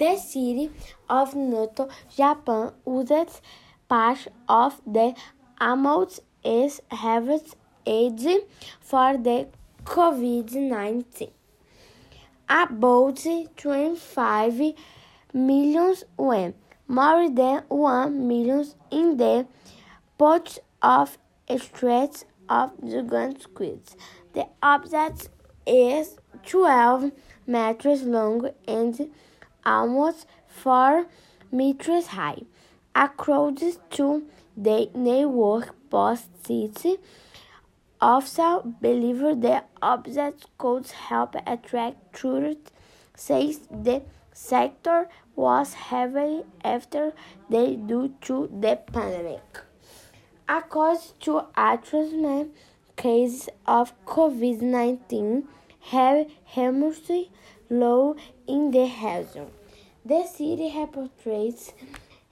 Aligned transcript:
The 0.00 0.16
city 0.16 0.70
of 1.10 1.34
Noto, 1.34 1.90
Japan, 2.16 2.72
uses 2.86 3.42
part 3.86 4.28
of 4.48 4.80
the 4.86 5.14
amount 5.60 6.20
it 6.42 6.80
has 6.88 7.54
aid 7.84 8.20
for 8.80 9.18
the 9.18 9.48
COVID-19. 9.84 11.30
About 12.48 13.26
25 13.58 14.62
million 15.34 15.94
went, 16.16 16.56
more 16.88 17.28
than 17.28 17.62
1 17.68 18.26
million 18.26 18.66
in 18.90 19.18
the 19.18 19.46
pot 20.16 20.58
of 20.80 21.18
streets 21.58 22.24
of 22.48 22.70
the 22.80 23.02
giant 23.02 23.42
squids. 23.42 23.96
The 24.32 24.46
object 24.62 25.28
is 25.66 26.16
12 26.46 27.12
meters 27.46 28.02
long 28.02 28.48
and 28.66 29.10
almost 29.64 30.26
4 30.46 31.06
meters 31.52 32.08
high. 32.08 32.42
According 32.94 33.74
to 33.90 34.24
the 34.56 34.90
New 34.94 35.30
York 35.30 35.74
Post 35.90 36.28
City 36.46 36.96
official 38.00 38.74
believe 38.80 39.18
the 39.40 39.62
object 39.82 40.46
could 40.58 40.86
help 40.90 41.34
attract 41.46 42.18
tourists, 42.18 42.72
says 43.14 43.60
the 43.70 44.02
sector 44.32 45.08
was 45.36 45.74
heavily 45.74 46.44
after 46.64 47.12
they 47.48 47.76
due 47.76 48.14
to 48.22 48.48
the 48.60 48.78
pandemic. 48.92 49.60
According 50.48 51.12
to 51.20 51.44
Atrasman, 51.56 52.50
cases 52.96 53.48
of 53.66 53.92
COVID-19 54.04 55.44
have 55.80 56.26
remained 56.56 57.28
low 57.68 58.16
in 58.46 58.70
the 58.70 58.90
region. 59.02 59.50
The 60.04 60.24
city 60.24 60.72
reports 60.76 61.72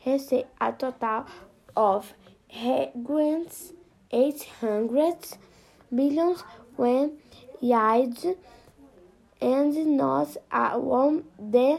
received 0.04 0.46
a 0.60 0.72
total 0.72 1.26
of 1.76 2.12
grants 3.04 3.72
800 4.10 5.16
million 5.90 6.36
when 6.76 7.18
yields 7.60 8.26
and 9.40 9.96
not 9.96 10.36
a 10.50 10.78
one 10.78 11.24
day 11.50 11.78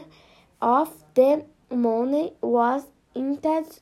of 0.62 1.04
the 1.14 1.44
money 1.70 2.32
was 2.40 2.84
intended 3.14 3.78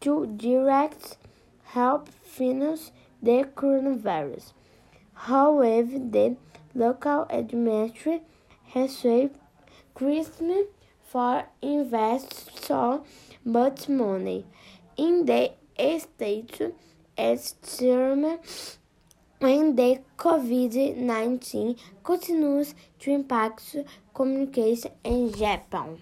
to 0.00 0.26
direct 0.26 1.16
help 1.64 2.08
finance 2.22 2.90
the 3.22 3.44
coronavirus. 3.54 4.52
However, 5.14 5.98
the 5.98 6.36
local 6.76 7.26
administration 7.30 8.20
saved 8.88 9.38
Christmas 9.94 10.66
for 11.10 11.46
invest 11.62 12.64
so 12.66 13.04
much 13.44 13.88
money 13.88 14.44
in 14.96 15.24
the 15.24 15.52
state 15.98 16.60
term 17.16 18.38
when 19.38 19.76
the 19.76 20.00
COVID-19 20.18 21.78
continues 22.02 22.74
to 22.98 23.10
impact 23.10 23.76
communication 24.14 24.92
in 25.04 25.32
Japan. 25.32 25.98